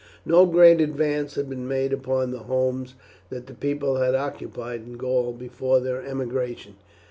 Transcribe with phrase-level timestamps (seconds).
[0.25, 2.95] No great advance had been made upon the homes
[3.29, 6.75] that the people had occupied in Gaul before their emigration.